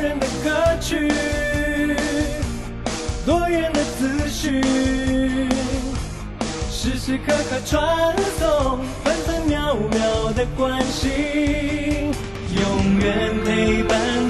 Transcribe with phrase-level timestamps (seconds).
[0.00, 1.12] 人的歌曲，
[3.26, 4.62] 多远的思绪，
[6.70, 11.10] 时时刻刻传送，分分秒秒的关心，
[12.56, 14.29] 永远陪伴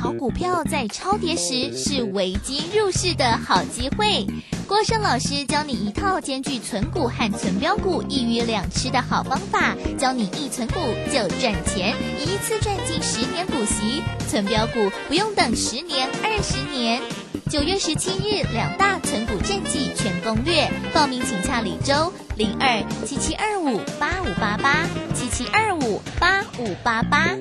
[0.00, 4.26] 好股票在超跌时是危机入市的好机会。
[4.66, 10.80] 郭胜老师教你一套兼具存股和存标股一鱼两吃的好方法，教你一存股
[11.12, 17.02] 就赚钱，一次赚进十年股息，存标股不用等十年二十年。
[17.50, 27.36] 九月十七日两大存股战绩全攻略，报名请洽李周零二七七二五八五八八七七二五八五八八。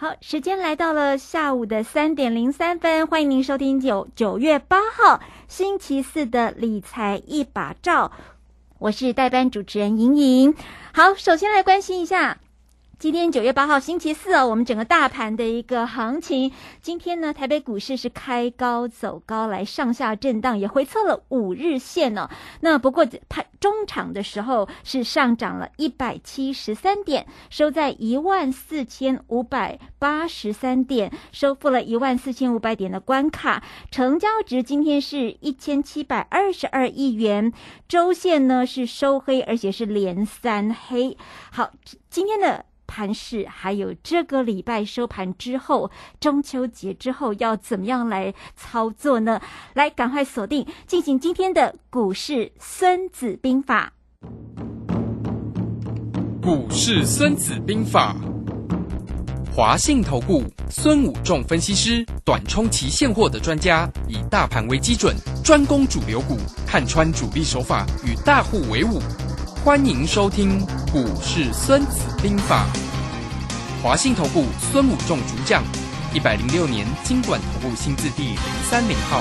[0.00, 8.12] 好，时间来到了下午的三点零三分，欢迎您收听九九月八号星期四的理财一把照，
[8.78, 10.54] 我是代班主持人莹莹。
[10.94, 12.38] 好，首先来关心一下。
[12.98, 16.50] 今天九月八号星期四哦，我们整个大盘的一个行情，
[16.82, 22.28] 今天呢，台北股市是开高走高，来上下震荡，也回测了五日线哦。
[22.60, 33.62] 那不过盘中场的时候是上涨了一百七十三点，收在一万四千五百八十三点，收复了一万四千五百点的关卡。
[33.92, 37.52] 成交值今天是一千七百二十二亿元，
[37.86, 41.16] 周线呢是收黑，而且是连三黑。
[41.52, 41.70] 好，
[42.10, 42.64] 今天的。
[42.88, 49.40] 盘市，还有这个礼拜收盘之后，中秋节之后要怎么样来操作呢？
[49.74, 53.92] 来，赶快锁定进行今天的股市孙子兵法。
[56.42, 58.16] 股市孙子兵法，
[59.54, 68.98] 华信投顾孙武仲分析师，短冲期现货的专家，以大盘为基准，专攻主流股，看穿主力手法，与大户为伍。
[69.64, 70.60] 欢迎收听
[70.92, 72.64] 《股市孙子兵法》，
[73.82, 75.62] 华信投顾孙武仲主讲，
[76.14, 79.20] 一百零六年经管投顾新字第零三零号。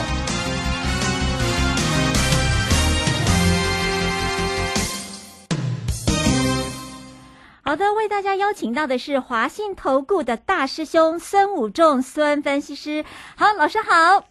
[7.63, 13.03] 好的，为大家邀请到的是华信投顾的大师兄孙武仲孙分析师。
[13.35, 14.23] 好，老师好。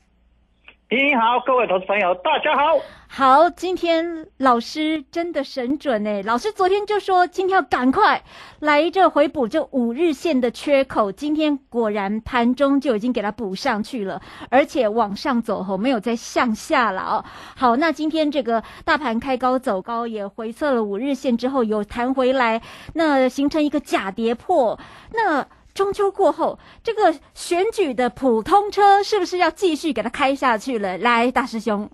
[0.89, 2.78] 你好，各位投资朋友，大家好。
[3.19, 6.21] 好，今天老师真的神准哎！
[6.21, 8.22] 老师昨天就说今天要赶快
[8.59, 17.25] 来这回补这五日线的缺口，今天果然盘中就已经给它补上去了，而且往上走后没有再向下了哦。
[17.56, 22.60] 好，那今天这个大盘开高走高，也回测了五日线之后有弹回来，
[22.93, 24.78] 那形成一个假跌破，
[25.15, 25.47] 那。
[25.72, 30.97] 中秋过后，这个选举的普通车是不是要继续给它开下去了？
[30.97, 31.91] 来，大师兄。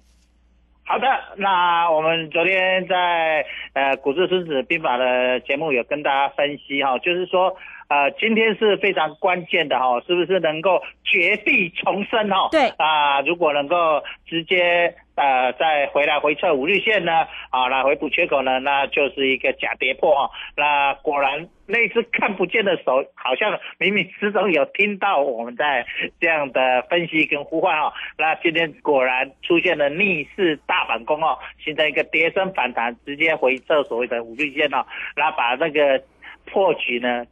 [0.85, 1.07] 好的，
[1.37, 7.57] 那我们昨天在呃股市孙子兵法的节目有跟大家分析哈，就是说
[7.89, 12.49] 呃今天是非常关键的哈，是不是能够绝地重生哈？
[12.51, 14.95] 对啊，如果能够直接。
[15.23, 17.13] 呃，再回来回撤五日线呢，
[17.51, 20.31] 啊，来回补缺口呢，那就是一个假跌破啊。
[20.57, 25.87] 那果然那只看不见的手，好像冥冥之中有听到我们在
[26.19, 27.93] 这样的分析跟呼唤啊。
[28.19, 34.85] 那今天果然出现了逆势大反攻哦，形成一个跌升反弹，直接回撤所谓的五日线哦，
[35.15, 36.03] 那把那个
[36.47, 37.25] 破局呢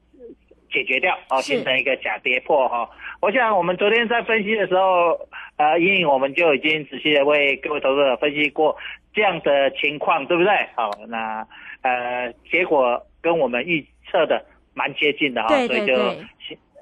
[0.70, 2.88] 解决掉哦，形成一个假跌破哈。
[3.20, 5.18] 我想我们昨天在分析的时候。
[5.60, 8.74] 呃，因为我们就已经仔细的为各位投资者分析过
[9.12, 10.50] 这样的情况，对不对？
[10.74, 11.46] 好，那
[11.82, 15.94] 呃，结果跟我们预测的蛮接近的哈，所以就，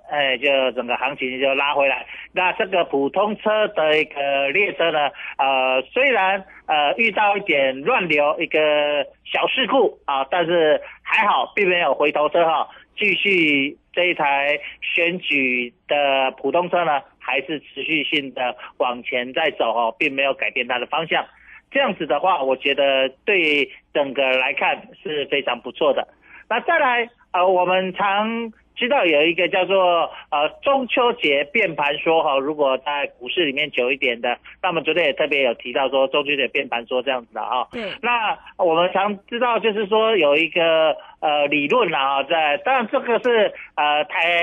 [0.08, 2.06] 哎，就整个行情就拉回来。
[2.32, 12.68] 那这个普通车的一个列车呢，呃，虽然呃遇到一点乱流，一个小事故啊，但是还好，并没有回头车哈，
[12.98, 17.00] 继续这一台选举的普通车呢。
[17.20, 21.22] 还是持续性的往前在走哦，并没有改变它的方向。
[21.70, 26.08] 这样子的话，我觉得对整个来看是非常不错的。
[26.48, 37.66] 那再来，呃，我们常知道有一个叫做呃中秋节变盘说哈，如果在股市里面久一点的，那么昨天也特别有提到说中秋节变盘说这样子的啊。
[37.72, 44.38] 对，那我们常知道就是说有一个呃理论啊，在当然这个是呃台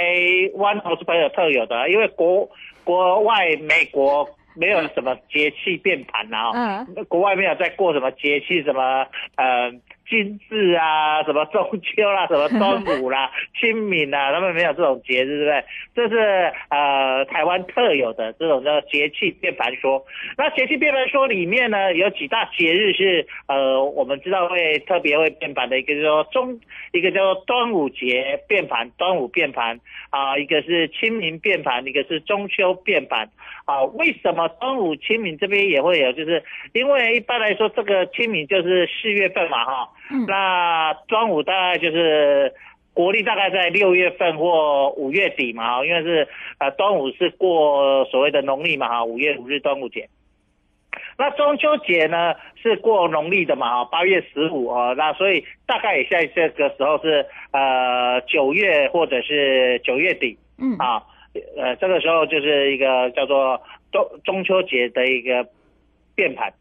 [0.55, 2.49] 湾投资朋友特有的，因为国
[2.83, 4.27] 国外美国。
[4.57, 6.51] 没有什么节气变盘啊、哦，
[6.95, 9.05] 嗯，国外没有在过什么节气，什么
[9.35, 9.69] 呃
[10.07, 15.63] 金日啊，什么中秋啦，什么端午啦、 清明啊，他们没有这种节日，对不对？
[15.95, 20.05] 这是呃台湾特有的这种叫节气变盘说。
[20.37, 26.59] 那节气变盘说里面呢，有几大节日是呃我们知道会特别会变盘的，一个叫做中，
[26.91, 29.79] 一个叫做端午节变盘，端午变盘
[30.09, 33.29] 啊、一个是清明变盘，一个是中秋变盘。
[33.65, 36.11] 啊，为什么端午、清明这边也会有？
[36.13, 36.43] 就是
[36.73, 42.53] 因为一般来说，这个清明就是四月份嘛，哈，嗯那端午大概就是
[42.93, 46.27] 国历大概在六月份或五月底嘛，因为是
[46.59, 50.07] 呃端午是过所谓的农历嘛，哈，五月五日端午节。
[51.17, 61.03] 那中秋节呢是过农历的嘛，哈，八月十五啊，那所以大概也在这个时候是呃九月或者是九月底，嗯，啊，
[61.57, 63.61] 呃，这个时候就是一个叫做
[63.91, 65.47] 中中秋节的一个
[66.15, 66.53] 变盘。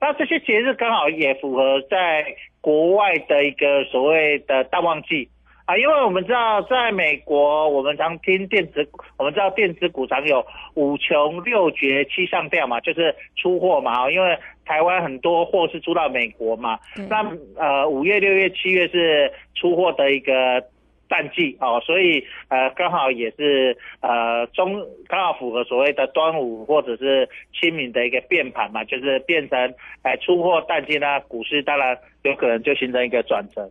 [0.00, 2.26] 那这些节日刚好也符合在
[2.60, 5.28] 国外的一个所谓的淡旺季
[5.64, 10.44] 啊，因为我们知道在美国，我们常听电子，我们知道电子股常有
[10.74, 16.78] 五穷六绝七上吊嘛，就是出货嘛，啊因为台湾很多货是出到美国嘛，
[17.08, 17.24] 那
[17.56, 20.62] 呃五月、六月、七月是出货的一个
[21.08, 33.70] 淡季哦，所以呃刚好也是呃中刚好符合所谓的端午或者是清明的一个变盘嘛，就是变成哎、出货淡季呢，股市当然有可能就形成一个转折。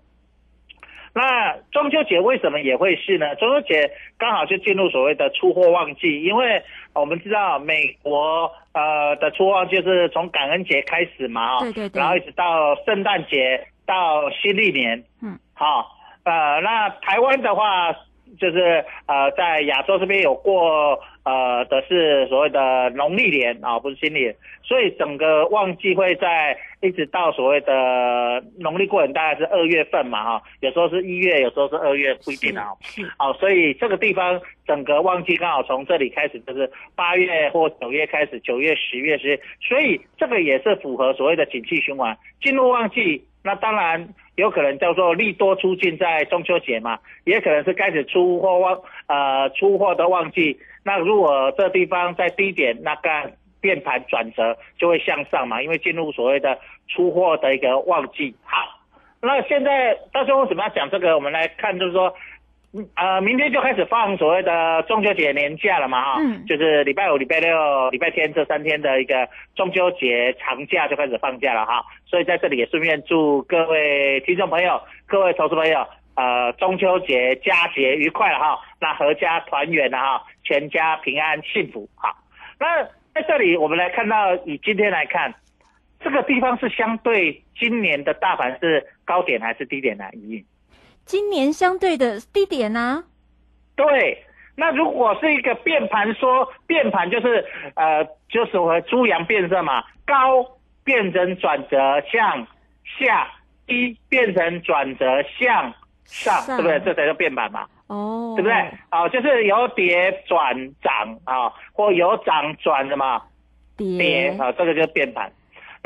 [1.17, 3.33] 那中秋节为什么也会是呢？
[3.37, 6.61] 中秋节刚好就进入所谓的出货旺季，因为
[6.93, 15.89] 我们知道美国呃的出货就是从感恩节开始嘛，哦对对对然后一直到圣诞节到新历年，嗯，好、
[16.25, 17.93] 呃，那台湾的话
[18.39, 32.73] 就是呃在亚洲这边有过呃的是所谓的农历年啊、不是新年，所以整个旺季会在一直到所谓的农历过年，大概是二月份嘛哈、有时候是一月，有时候是二月，不一定啊。
[32.81, 42.17] 是好、所以这个地方整个旺季刚好从这里开始，就是八月或九月开始，九月、十月、十月，所以这个也是符合所谓的景气循环。
[42.41, 50.59] 进入旺季，那当然有可能叫做利多出尽在中秋节嘛，也可能是开始出货旺呃出货的旺季。
[50.83, 53.31] 那如果这地方在低点，那个
[53.61, 58.35] 变盘转折就会向上嘛，因为进入所谓的出货的一个旺季。
[58.43, 58.79] 好，
[59.21, 61.15] 那现在到时候为什么要讲这个？
[61.15, 62.13] 我们来看，就是说。
[62.77, 82.13] 嗯呃，明天就开始放所谓的中秋节年假了嘛，哈、嗯就是礼拜五、礼拜六、礼拜天这三天的一个中秋节长假就开始放假了哈，所以在这里也顺便祝各位听众朋友、各位投资朋友，呃，中秋节佳节愉快了哈，那阖家团圆了哈，全家平安幸福哈。
[82.59, 82.83] 那
[83.13, 85.33] 在这里我们来看到，以今天来看，
[86.03, 90.03] 这个地方是相对今年的大盘是高点还是低点呢？
[91.05, 93.03] 今年相对的低点啊，
[93.75, 94.23] 对，
[94.55, 97.45] 那如果是一个变盘说，变盘就是
[97.75, 100.43] 呃，就是和猪羊变色嘛，高
[100.83, 101.77] 变成转折
[102.11, 102.47] 向
[102.99, 103.27] 下，
[103.67, 105.05] 低变成转折
[105.39, 105.73] 向
[106.05, 106.79] 上，上对不对？
[106.85, 108.55] 这才叫变盘嘛，哦，对不对？
[108.89, 113.21] 啊、就是由跌转涨啊，或由涨转什么
[113.77, 115.31] 跌跌啊，这个就是变盘。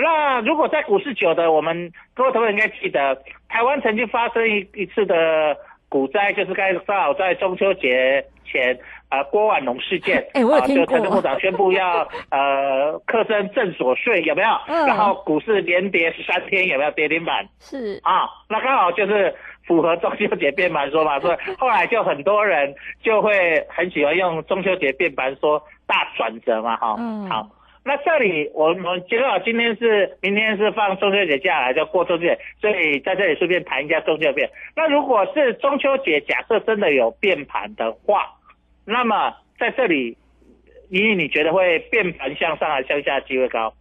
[0.01, 3.15] 那如果在股市久的，我们各位投资人应该记得，
[3.47, 5.55] 台湾曾经发生一一次的
[5.89, 8.77] 股灾，就是刚刚好在中秋节前，
[9.09, 14.49] 呃，郭婉龙事件， 哎我有啊听过就财政部长宣布要呃课征正所税，有没有？
[14.67, 17.47] 嗯然后股市连跌十三天，有没有跌停板？
[17.59, 19.33] 是啊，那刚好就是
[19.65, 27.47] 符合中秋节变盘说嘛，所以后来就很多人就会很喜欢用中秋节变盘说大转折嘛，哈、嗯好。
[27.83, 34.50] 那这里我们刚好今天是明天是放中秋节假来，就过中秋节，所以在这里顺便谈一下中秋变。
[34.75, 38.25] 那如果是中秋节，假设真的有变盘的话，
[38.86, 40.17] 那么在这里，
[40.89, 43.74] 妮妮你觉得会变盘向上还是向下机会高？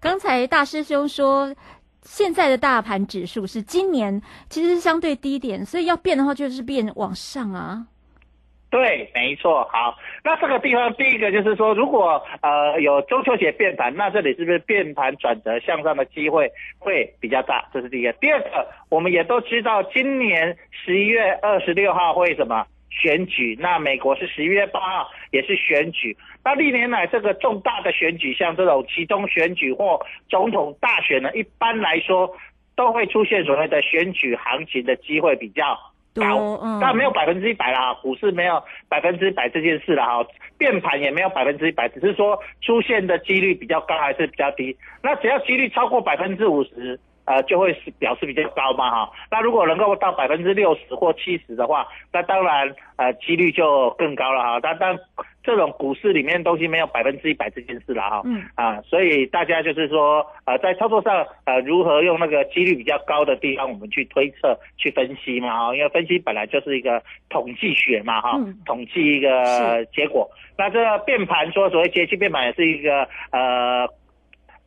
[0.00, 1.54] 刚才大师兄说，
[2.02, 7.86] 现在的大盘指数是今年其实是相对低点，所以要变的话就是变往上啊。
[8.70, 9.68] 对，没错。
[9.72, 16.48] 好，那这个地方第一个就是说，如果呃有中秋节变盘，那这里是不是变盘转折向上的机会
[16.78, 17.68] 会比较大？
[17.74, 18.12] 这是第一个。
[18.14, 23.58] 第二个，我们也都知道，今年十一月二十六号会什么选举？
[23.60, 26.16] 那美国是十一月八号也是选举。
[26.44, 32.32] 那历年来这个重大的选举，像这种其中选举或总统大选呢，一般来说
[32.76, 35.76] 都会出现所谓的选举行情的机会比较。
[36.14, 40.26] 高，但没有百分之一百啦，股市没有百分之一百这件事啦哈，
[40.58, 44.76] 变盘也没有百分之一百，只是说出现的几率比较高还是比较低。
[45.02, 46.98] 那只要几率超过百分之五十，
[47.30, 49.10] 呃，就会是表示比较高嘛哈。
[49.30, 54.58] 那如果能够到百分之六十或七十的话，那当然呃几率就更高了哈。
[54.60, 54.98] 但但
[55.44, 70.28] 这种股市里面东西没有百分之一百这件事了哈，嗯啊，所以大家就是说，呃，在操作上，呃，如何用那个几率比较高的地方，我们去推测、去分析嘛，哈，因为分析本来就是一个统计学嘛，哈，统计一个结果。
[70.58, 73.88] 那这个变盘说所谓节气变盘也是一个呃，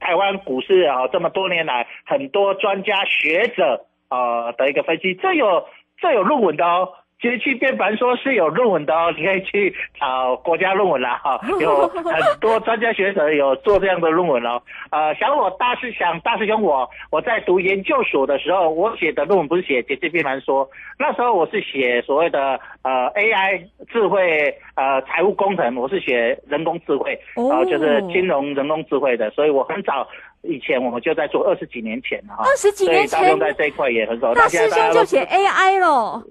[0.03, 5.65] 台湾股市啊这么多年来很多专家学者啊的一个分析，这有
[6.01, 6.93] 这有论文的哦。
[7.23, 14.61] 节气变盘说是有论文的哦，你可以去找国家论文啦哈， 有很多专家学者有做这样的论文哦。
[14.91, 30.05] 呃，想我大师想大师兄我我在读研究所的时候，我写的论文不是写节气变盘说，那时候我是写所谓的呃 AI 智慧呃财务工程，我是写人工智慧，然后，就是金融人工智慧的，所以我很早
[30.41, 36.21] 以前我们就在做二十几年前了哈，二十几年前，大兄在这一块也很少，大师兄就写 AI 咯。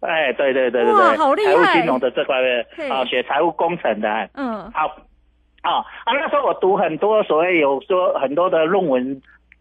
[0.00, 4.86] 哎，对对对对对，财务金融的这块的啊，学财务工程的，嗯，好，
[5.62, 9.20] 啊啊，那时候我读很多所谓有说很多的论文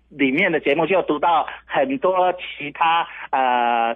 [0.10, 3.96] 里面的节目，就读到很多其他呃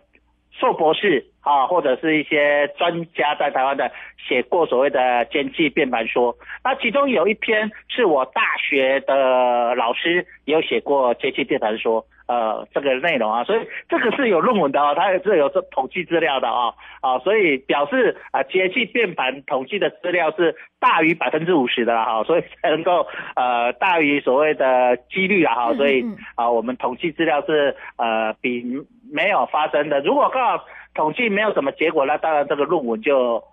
[0.51, 12.03] 硕博士啊，或者是一些专家在台湾的写过所谓的经济变盘说，那其中有一篇是我大学的老师也有写过经济变盘说。
[12.27, 28.63] 呃，这个内容啊，所以这个是有论文的啊，它也是有这统计资料的啊，啊，所以表示啊，节气变盘统计的资料是大于百分之五十的哈，所以才能够呃大于所谓的几率啊哈，所以啊，我们统计资料是呃比
[29.11, 30.63] 没有发生的，如果刚好
[30.93, 33.43] 统计没有什么结果，那当然这个论文就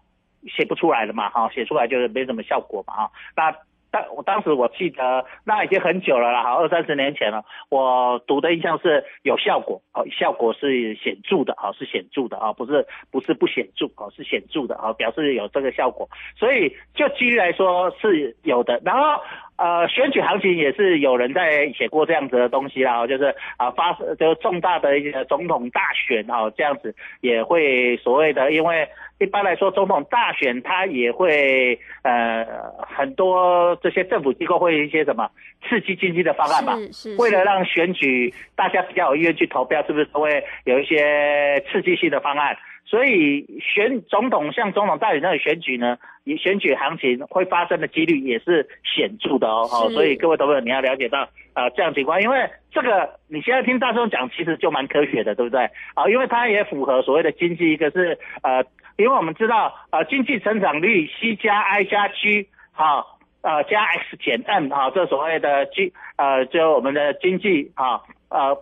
[0.47, 3.55] 写不出来了嘛，哈，写出来就是没什么效果嘛，哈，那。
[3.91, 7.45] 但我当时我记得那已经很久了啦，好二三十年前了。
[7.69, 16.09] 我读的印象是有效果，哦，效果是显著的，哦，是显著的，啊，不是不是不显著，哦，是显著的，啊，表示有这个效果。
[16.37, 18.81] 所以就几率来说是有的。
[18.85, 19.23] 然后
[19.59, 28.89] 呃，选举行情也是有人在写过这样子的东西啦，就是啊发就重大的一个总统大选，哈，这样子也会所谓的因为。
[29.21, 32.47] 一般来说，总统大选他也会呃
[32.79, 35.29] 很多这些政府机构会一些什么
[35.69, 36.77] 刺激经济的方案嘛？
[36.77, 37.17] 是是。
[37.17, 42.57] 为了让选举大家比较有意愿去投票，是不是都会有一些刺激性的方案？
[42.85, 45.99] 所以选总统像总统大选那个选举呢，
[46.37, 49.67] 选举行情会发生的几率也是显著的哦。
[49.67, 55.71] 好，所以各位投友你要了解到啊这样情况，因为这个你现在听大众讲，其实就蛮科学的，对不对？
[55.95, 58.65] 啊，因为它也符合所谓的经济，一个是呃。
[58.99, 68.61] 因为我们知道，呃，经济成长率 C 加 I 加 G，好，呃，加 X 减 M，啊，这所谓的 G，呃，就我们的经济，啊，呃，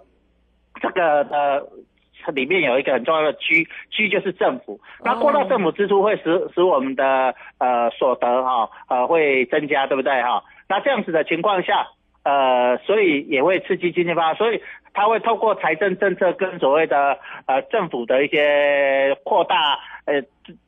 [0.83, 1.67] 这个呃，
[2.33, 10.43] 里面有一个很重要的 G，G 就是政府，那扩大政府支出会使使我们的呃所得，哈，呃，会增加，对不对，哈？
[10.69, 11.87] 那这样子的情况下，
[12.25, 14.61] 呃，所以也会刺激经济发展，所以。
[14.99, 20.23] 它会透过财政政策跟所谓的呃政府的一些扩大呃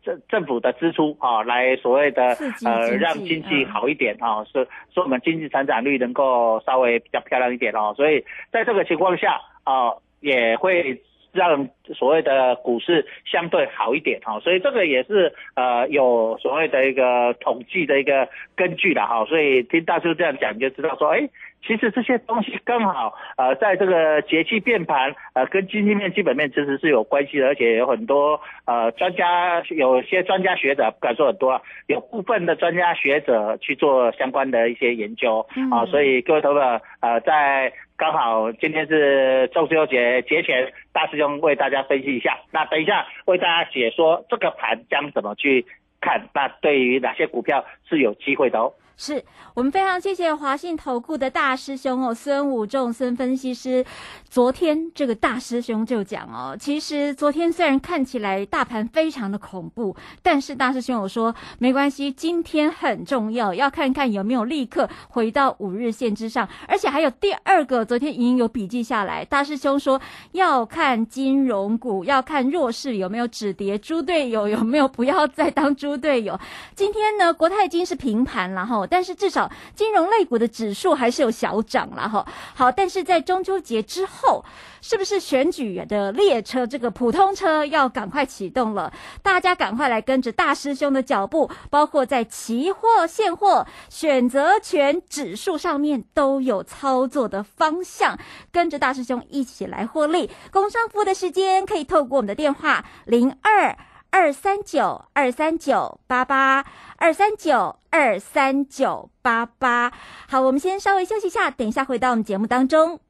[0.04, 8.22] 政政府的支出啊，来所谓的呃让经济好一点啊，说说我们经济成长率能够稍微比较漂亮一点哦，所以
[8.52, 11.00] 在这个情况下啊，也会
[11.32, 21.28] 让所谓的股市相对好一点哈，所以这个也是呃有所谓的一个统计的一个根据的哈，所以听大叔这样讲就知道说哎。
[21.66, 36.60] 其实这些东西刚好，呃，在这个节气变盘，呃，跟经济面、基本面其实是有关系的，而且有很多呃专家，有些专家学者不敢说很多，有部分的专家学者去做相关的一些研究啊，所以各位投友，
[37.00, 45.66] 呃，在刚好今天是中秋节节前，大师兄为大家分析一下，那等一下为大家解说这个盘将怎么去。
[46.00, 48.72] 看，那对于哪些股票是有机会的哦。
[49.00, 49.24] 是
[49.54, 53.86] 我们非常谢谢华信投顾的大师兄哦，孙武仲孙分析师。
[54.28, 69.24] 昨天这个大师兄就讲哦，其实昨天虽然看起来大盘非常的恐怖，但是大师兄有说没关系，今天很重要，要看看有没有立刻回到五日线之上，而且还有第二个，昨天已经有笔记下来。
[69.24, 70.00] 大师兄说
[70.32, 76.38] 要看金融股，要看弱势有没有止跌，猪队友有没有不要再当猪队友。
[76.74, 78.87] 今天呢，国泰金是平盘然后。
[78.88, 82.26] 但是至少金融类股的指数还是有小涨了哈。
[82.54, 84.44] 好，但是在中秋节之后，
[84.80, 88.92] 是不是选举的列车这个普通车要赶快启动了？
[89.22, 98.18] 大家赶快来跟着大师兄的脚步，包括在期货、现货、选择权指数上面都有操作的方向，
[98.50, 100.30] 跟着大师兄一起来获利。
[100.50, 103.76] 工商服务的时间可以透过我们的电话零二。
[104.10, 106.64] 二三九二三九八八
[106.96, 109.92] 二三九二三九八八，
[110.28, 113.00] 好，我们先稍微休息一下，等一下回到我们节目当中。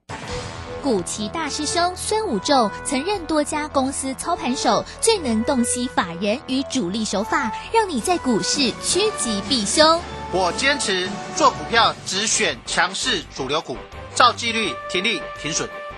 [0.82, 10.00] 古奇大师兄孙武仲曾任多家公司操盘手，最能洞悉法人与主力手法，让你在股市趋吉避凶。
[10.32, 13.76] 我坚持做股票只选强势主流股，
[14.14, 15.68] 照纪律停利停损。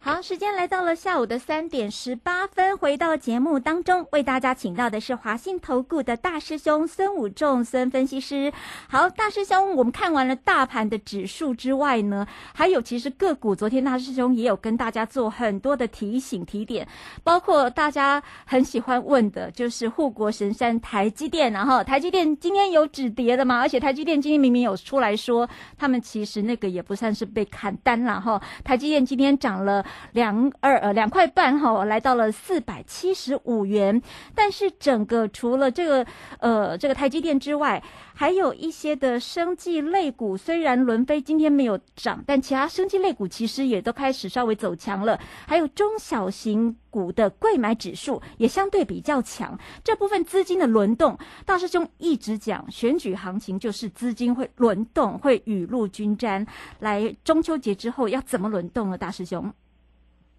[0.00, 8.50] 好，时间来到了下午的三点十八分，回到节目当中，为大家请到的是华信投顾的大师兄孙武仲孙分析师。
[8.88, 16.86] 好，大师兄，我们看完了大盘的指数之外呢，还有其实个股，昨天大师兄也有跟大家做很多的提醒提点，
[17.24, 23.58] 包括大家很喜欢问的，就是护国神山台积电，然后台积电今天有止跌的嘛？
[23.58, 28.40] 而且台积电今天明明有出来说，他们其实那个也不算是被砍单了哈。
[28.62, 29.84] 台积电今天涨了。
[30.12, 34.00] 两二呃两块半哈，来到了四百七十五元。
[34.34, 36.06] 但是整个除了这个
[36.40, 37.82] 呃这个台积电之外，
[38.14, 45.18] 还有一些的生技类股，虽然伦飞今天没有涨，但其他生技类股其实也都开始稍微走强了。
[45.46, 49.58] 还有中小型股的贵买指数也相对比较强。
[49.84, 56.44] 这部分资金的轮动，大师兄一直讲，选举行情就是资金会轮动，会雨露均沾。
[56.80, 58.98] 来中秋节之后要怎么轮动呢？
[58.98, 59.52] 大师兄？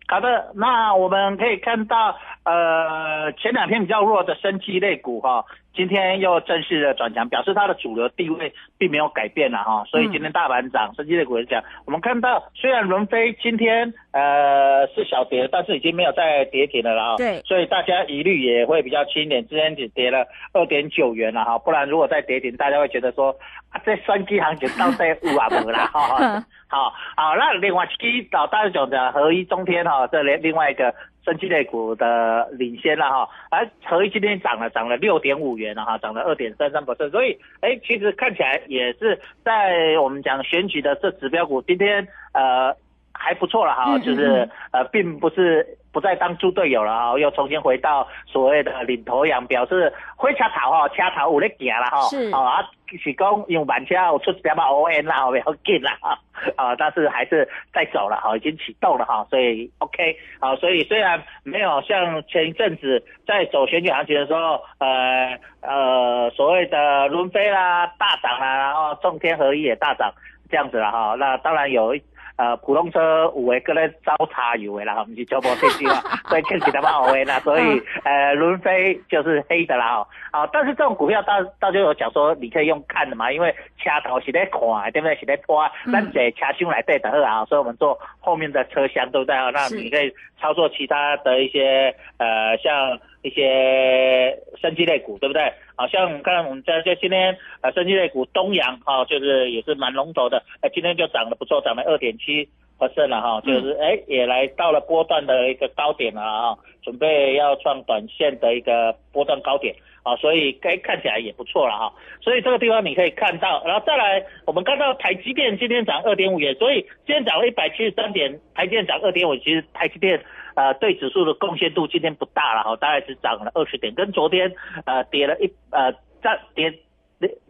[0.09, 5.45] 好的，那我们可以看到，呃，前两天比较弱的生机类股哈，
[5.79, 11.63] 今天又正式的转强，表示它的主流地位并没有改变了哈，所以今天大盘涨，升级类股也涨。
[11.85, 23.33] 我们看到，虽然伦飞今天呃是小跌，但是已经没有再跌停了啦，对，所以大家疑虑也会比较轻一点，之前只跌了二点九元了哈，不然如果再跌停，大家会觉得说，
[23.69, 26.43] 啊，这生机行情到底有啊无啦哈。
[26.71, 30.93] 好好，那另外七老大讲的合一中天哈，这另另外一个
[31.29, 36.79] 升级类股的领先了哈，而合一今天涨了涨了六点五元了哈，涨了二点三三。
[36.79, 42.73] 百分，所以哎，其实看起来也是在我们讲选举的这指标股今天呃
[43.13, 52.69] 还不错了哈，就是呃并不是不再当猪队友了哈，又重新回到所谓的领头羊，表示会车头哈，车头有咧行了哈，是啊。
[53.03, 56.17] 是讲用慢车有出点嘛 O N 啦，好要紧啦啊，
[56.55, 70.11] 啊，但是还是在走了哈，已经启动了哈，所以 OK，好，所以虽然没有像前一阵子在走选举行情的时候，呃呃，所谓的轮飞啦大涨啦，然后中天合一也大涨
[70.49, 71.95] 这样子了哈，那当然有。
[72.39, 84.61] 呃，普通车有诶，搁咧招茶油诶啦，哈，唔是全部黑色啦，所以看起来蛮好诶啦，所以呃，轮飞就是黑的啦，哈，啊，但是这种股票大大家有讲说，你可以用看的嘛，因为车头是在看，
[84.93, 85.15] 对不对？
[85.17, 89.49] 是在拖，咱坐车厢来对的好啊，所以我们坐后面的车厢，对不对啊？
[89.49, 92.97] 那你可以操作其他的一些呃，像。
[93.21, 95.51] 一些生机类股，对不对？
[95.75, 120.21] 好像看我们在在今天啊，生机类股东阳哈，就是也是蛮龙头的，哎，今天就涨得不错，涨了二点七 percent 了哈，就是哎也来到了波段的一个高点了啊，准备要创短线的一个波段高点啊，所以该看起来也不错了哈，所以这个地方你可以看到，然后再来我们看到台积电今天涨二点五元，所以今天涨了一百七十三点，台积电涨二点五，其实台积电。
[120.59, 124.53] 呃，对指数的贡献度今天不大了哈，大概只涨了二十点，跟昨天
[124.85, 125.89] 呃跌了一呃
[126.21, 126.77] 涨跌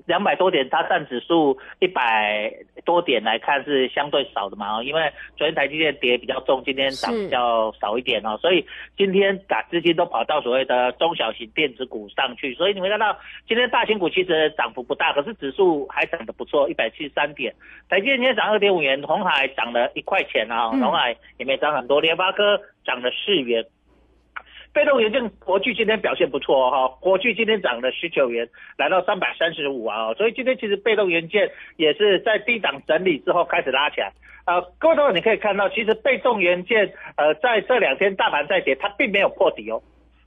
[0.05, 2.51] 两百多点，它占指数一百
[2.85, 8.65] 多点来看是相对少的嘛，因为昨天台积电跌比较重，今天涨比较少一点哦，所以
[8.97, 13.15] 今天把资金都跑到所谓的中小型电子股上去，所以你会看到
[13.47, 17.53] 今天大型股其实涨幅不大，可是指数还涨得不错，一百七十三点，
[17.87, 23.63] 台积电今天涨二点五元，红海涨了一块钱啊，红海也没涨很多，联发科涨了四元。
[24.71, 28.47] 被动元件国巨今天表现不错哈，国巨今天涨了十九元，
[28.77, 34.11] 来到三百三十五啊，所以今天其实被动元件也是在低档整理之后开始拉起来。
[34.45, 39.81] 呃，各位朋友你可以看到，其实被动元件呃在这两天大盘在跌，它并没有破底哦，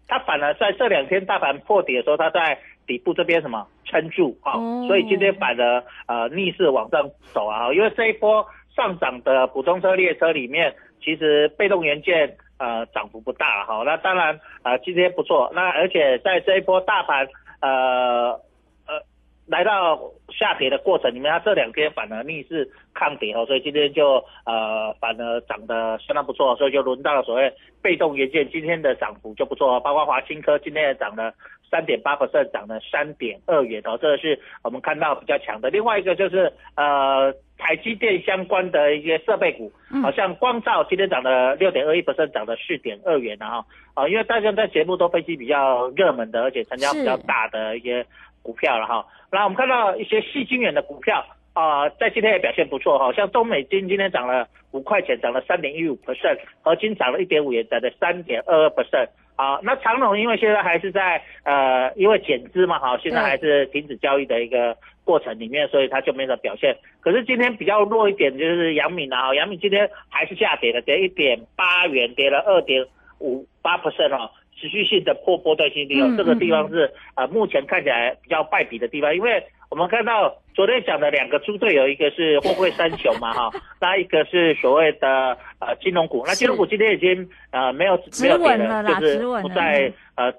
[0.08, 4.54] 它反而在这两天大盘破底的时候，它在底部这边什么撑住啊，
[4.88, 8.44] 所以今天反而呃逆势往上走啊，因为这一波
[8.74, 12.36] 上涨的普通车列车里面，其实被动元件。
[12.62, 17.26] 呃，涨幅不大哈，那当然呃，今天不错，那而且在这一波大盘
[17.60, 18.38] 呃
[18.86, 19.02] 呃
[19.48, 19.98] 来到
[20.30, 31.34] 下跌的过程里面，它这两天反而逆势抗跌哦，所以今天就呃反而涨得相当不错，所以就轮到了所谓被动元件今天的涨幅就不错，包括华新科今天也涨了
[31.68, 35.68] 三点八不是涨了三点二元哦，这是我们看到比较强的。
[35.68, 37.34] 另外一个就是呃。
[37.62, 39.70] 台积电相关的一些设备股，
[40.02, 48.04] 好像光照今天涨了六点二一涨了四点二元了哈，啊，因为大家在节目都分析比较热门的，而且成交比较大的一些
[48.42, 49.06] 股票了哈。
[49.30, 59.08] 那我们看到一些细晶圆的股票啊，在今天也表现不错哈，像中美金今天涨了五块钱，涨了三点一五 percent，合金涨了一点五元涨了三点二二 percent。
[59.36, 66.76] 啊，那长隆因为现在还是在呃，因为减资嘛，哈，现在还是停止交易的一个过程里面，所以它就没有表现。
[67.00, 72.86] 可是今天比较弱一点就是杨敏啊，杨敏今天还是下跌的，跌一点八元，跌了二点
[73.18, 79.42] 五八 percent 哦，持续性的破波段新低哦，这个地方是呃目前看起来比较败笔的地方，因为。
[79.72, 86.22] 我们看到昨天讲的两个猪队友，一个是货柜三雄嘛， 哈，那一个是所谓的呃金融股。
[86.26, 90.30] 那金融股今天已经呃没有没有跌了，就是不再呃，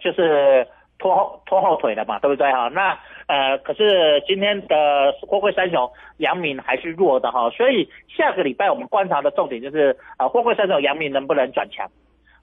[0.00, 0.64] 就是
[1.00, 2.68] 拖后拖后腿了嘛，对不对哈？
[2.68, 2.96] 那
[3.26, 11.90] 呃，可是今天的货柜三雄阳明还是弱的哈，所以下个礼拜我们观察的重点就是呃货柜三雄阳明能不能转强。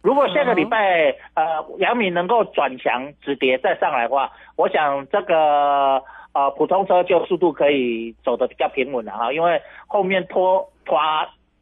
[0.06, 11.00] 如果下个礼拜呃杨敏能够转强止跌再上来的话，我想这个呃普通车就速度可以走的比较平稳了哈，因为后面拖拖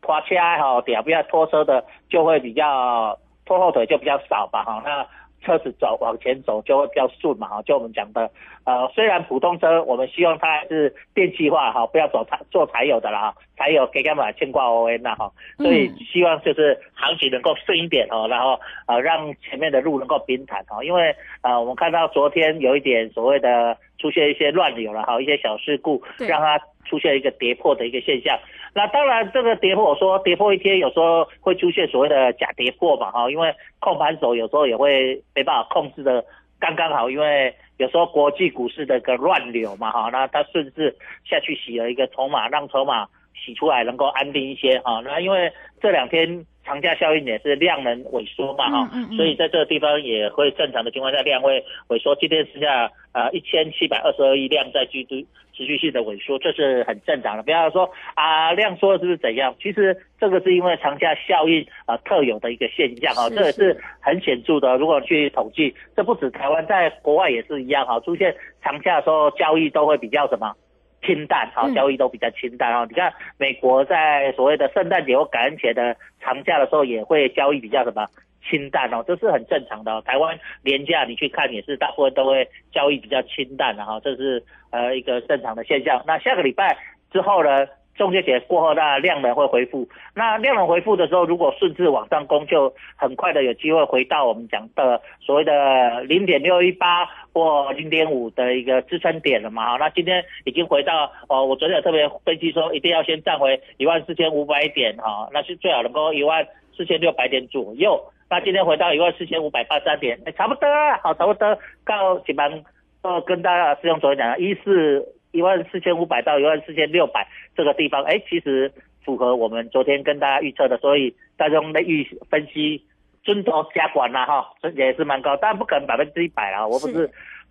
[0.02, 5.08] 拖车哈，底下不要拖车的就会比较拖后腿就比较少吧哈那。
[5.44, 8.30] 车子走往前走就会比较顺嘛哈，就我们讲的，
[8.64, 28.38] 呃，虽然普通车我们希望它还是电气化哈，不要走柴做柴油的啦哈，柴油给干嘛牵挂 O N 呐哈，所以希望就是行情能够顺一点哦，然后呃让前面的路能够平坦哦，因为呃我们看到昨天有一点所谓的出现一些乱流了哈，一些小事故让它出现一个跌破的一个现象。
[28.74, 36.26] 那当然，这个跌破，我说跌破一天，有时候会出现所谓的假跌破嘛，哈，因为控盘手有时候也会没办法控制的
[36.60, 46.46] 刚刚好，因为有时候国际股市的一个乱流嘛，哈，那他顺势下去洗了一个筹码，让筹码洗出来能够安定一些，哈，那因为这两天。
[46.66, 52.16] 长假效应也是量能萎缩嘛哈，所以在这个地方也会正常的情况下量会萎缩。
[52.16, 55.16] 今天剩下呃一千七百二十二亿量在居都
[55.56, 57.44] 持续性的萎缩，这是很正常的。
[57.44, 59.54] 不要说啊量缩是不是怎样？
[59.62, 64.78] 其实这个是因为长假效应啊特有的一个现象啊，这也是很显著的。
[64.78, 70.56] 如果去统计，这不止台湾，在国外也是一样哈，出现长假的时候交易都会比较什么？
[71.04, 72.88] 清淡，好，交易都比较清淡哦。
[72.90, 78.08] 你看，美国在所谓的圣诞节或感恩节的长假的时候，也会交易比较什么
[78.50, 80.02] 清淡哦，这是很正常的。
[80.02, 86.04] 台湾年假你去看也是大部分都会交易比较清淡的哈，这是呃一个正常的现象。
[86.08, 86.78] 那下个礼拜
[87.12, 87.68] 之后呢？
[87.96, 89.88] 中秋节过后，那量能会恢复。
[90.16, 99.78] 那量能恢复的时候，如果顺势往上攻，就很快的有机会回到我们讲的所谓的零点六一八或零点五的一个支撑点了嘛？
[99.78, 108.04] 那今天已经回到哦，我昨天有特别分析说，一定要先站回一万四千五百点哈，那是最好能够一万四千六百点左右。
[108.30, 110.68] 那今天回到一万四千五百八十三点，差不多，
[111.04, 111.58] 好，差不多。
[111.84, 112.64] 告几班
[113.04, 115.06] 呃，跟大家师兄昨天讲一四。
[115.34, 118.72] 一万四千五百到一万四千六百这个地方，哎，其实
[119.04, 122.82] 符合我们昨天跟大家预测的，所以大众的预分析
[123.24, 127.10] 尊重加管啦哈，也是蛮高，但不可能百分之一百啊，我不是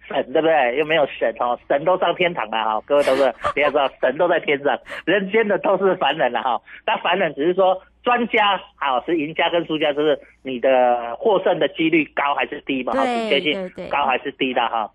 [0.09, 0.77] 神对不对？
[0.77, 3.25] 又没有神哦，神都上天堂了哈，各位都是
[3.57, 6.61] 你要知道，神都在天上，人间的都是凡人了哈。
[6.87, 12.92] 那凡人只是说专家好是赢家跟输家，就是你的获胜的几率高还是低嘛？
[12.95, 14.90] 好，确性高还是低的哈。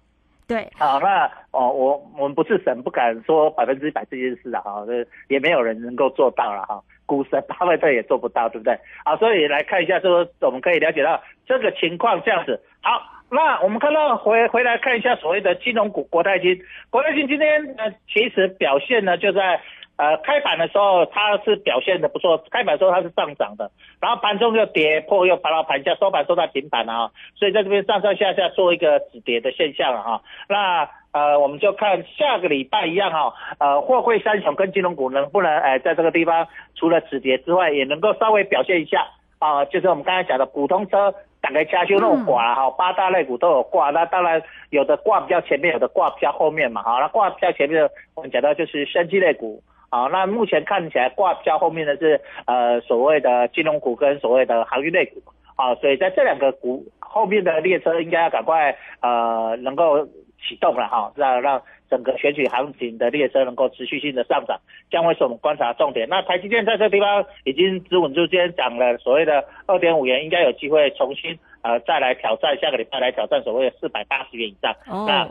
[0.48, 4.86] 对，好，那哦，我我们不是神，不敢说百分之一百这件事啊，哈，
[5.28, 6.82] 也没有人能够做到了哈。
[7.06, 8.78] 股神巴菲特也做不到，对不对？
[9.04, 12.62] 好，所以来看一下，说我们可以了解到这个情况这样子。
[12.82, 16.58] 好，那我们看到回回来看一下所谓的金融股国泰金，
[16.90, 19.60] 国泰金今天呃其实表现呢就在。
[19.98, 30.22] 呃，开盘的时候它是表现的不错，开盘的时候它是上涨的，然后盘中又跌破，又爬到盘下，收盘收在平盘啊，所以在这边上上下下做一个止跌的现象了哈。
[30.48, 39.08] 那呃，我们就看下个礼拜一样哈，呃，货柜三雄跟金融股能不能哎在这个地方除了止跌之外，也能够稍微表现一下
[39.40, 49.60] 啊，就是我们刚才讲的普通车打开加修那种挂哈，八大类股都有挂，那当然有的挂比较前面，有的挂比较后面嘛哈，那挂比较前面的我们讲到就是升级类股。
[49.90, 55.22] 好，那目前看起来挂较后面的是呃所谓的金融股跟所谓的航运类股，
[55.56, 60.06] 啊，所以在这两个股后面的列车应该要赶快呃能够
[60.46, 64.60] 启动了哈，让让整个选举行情的列车能够持续性的上涨，
[64.92, 66.08] 将会是我们观察重点。
[66.10, 74.76] 那台积电在这地方已经止稳住，今天涨了所谓的二点五元，应该有机会重新呃再来挑战下个礼拜来挑战所谓的四百八十元以上。
[75.08, 75.30] 那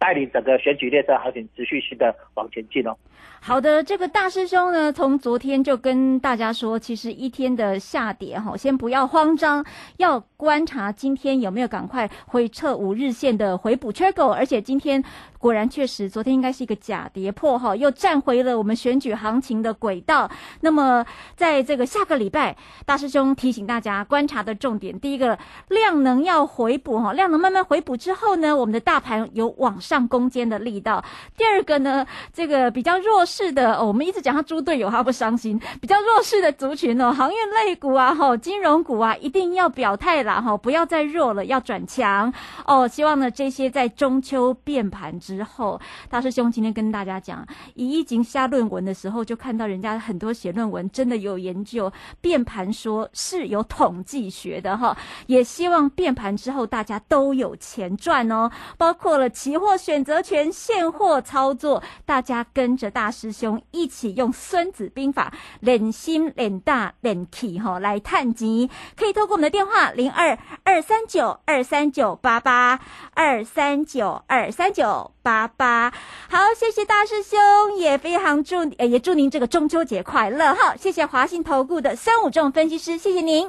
[0.00, 2.96] 带领整个选举列车行情持续性的往前进哦。
[3.42, 9.64] 好的，这个大师兄呢，从昨天就跟大家说，其实一天的下跌哈，先不要慌张，
[9.98, 15.04] 要观察今天有没有赶快回撤五日线的回补缺口，而且今天。
[15.40, 20.30] 果然确实，昨天应该是一个假跌破哈，又站回了我们选举行情的轨道。
[20.60, 21.02] 那么，
[21.34, 31.02] 在这个下个礼拜，大师兄提醒大家观察的重点，第一个量能要回补哈，量能慢慢回补之后呢，我们的大盘有往上攻坚的力道。
[31.38, 35.58] 第二个呢，这个比较弱势的，哦、我们一直讲他猪队友，他不伤心。
[35.80, 42.30] 比较弱势的族群哦，航运类股啊，哈，金融股啊，一定要表态啦哈，不要再弱了，要转强
[42.66, 42.86] 哦。
[42.86, 45.18] 希望呢，这些在中秋变盘。
[45.30, 54.96] 之后，大师兄今天跟大家讲，以一经下论文的时候，就看到人家很多写论文，真的有研究变盘，说是有统计学的哈。
[55.26, 72.80] 也希望变盘之后大家都有钱赚哦，包括了期货选择权现货操作，大家跟着大师兄一起用孙子兵法，练心练大练气哈来探级，可以透过我们的电话零二二三九二三九八八
[73.14, 75.12] 二三九二三九。
[75.22, 75.92] 八八，
[76.28, 77.38] 好，谢谢大师兄，
[77.78, 83.48] 也非常祝呃也祝您这个中秋节快乐哈，谢谢华信投顾的孙武仲分析师，谢谢您。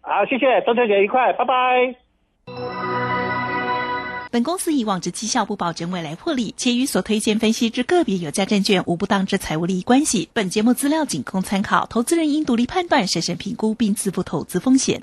[0.00, 1.94] 好，谢谢，中秋节愉快，拜拜。
[4.30, 10.28] 本公司以往之绩效不保证未来获利，且与所推荐分析之个别有价证券无不当之财务利益关系。
[10.34, 15.02] 本节目资料仅供参考，投资人应独立判断、审慎评估并自负投资风险。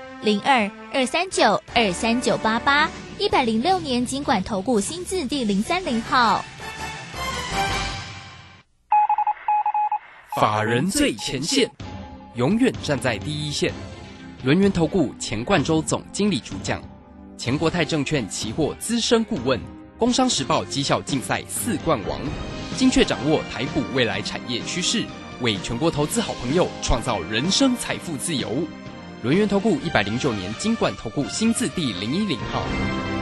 [0.23, 6.45] 零二二三九二三九八八一百零六年尽管投顾新字第零三零号，
[10.39, 11.67] 法人最前线，
[12.35, 13.73] 永远站在第一线。
[14.43, 16.79] 轮源投顾钱冠洲总经理主讲，
[17.35, 19.59] 钱国泰证券期货资深顾问，
[19.97, 22.21] 工商时报绩效竞赛四冠王，
[22.77, 25.03] 精确掌握台股未来产业趋势，
[25.39, 28.47] 为全国投资好朋友创造人生财富自由。
[29.23, 33.20] 轮源投顾一百零九年金管投顾新字第零一零号。